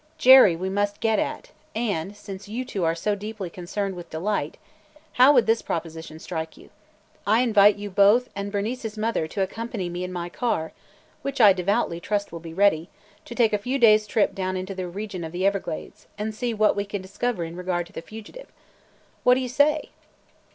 [0.17, 4.57] Jerry we must get at and, since you two are so deeply concerned with Delight,
[5.21, 6.71] how would this proposition strike you?
[7.27, 10.71] I invite you both and Bernice's mother to accompany me in my car
[11.21, 12.89] (which I devoutly trust will be ready!)
[13.25, 16.51] to take a few days' trip down into the region of the Everglades and see
[16.51, 18.49] what we can discover in regard to the fugitives.
[19.21, 19.89] What do you say?"